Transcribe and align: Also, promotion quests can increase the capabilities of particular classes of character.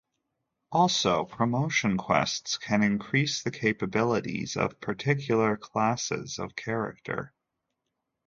Also, 0.71 1.25
promotion 1.25 1.95
quests 1.95 2.57
can 2.57 2.81
increase 2.81 3.43
the 3.43 3.51
capabilities 3.51 4.57
of 4.57 4.81
particular 4.81 5.55
classes 5.55 6.39
of 6.39 6.55
character. 6.55 7.31